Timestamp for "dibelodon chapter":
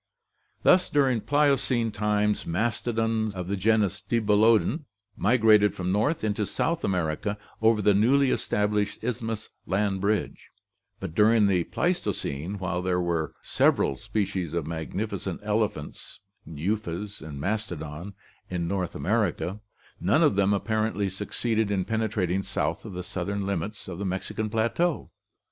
4.09-5.19